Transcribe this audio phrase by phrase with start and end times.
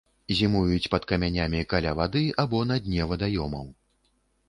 [0.37, 3.73] Зімуюць пад камянямі каля вады або на дне вадаёмаў.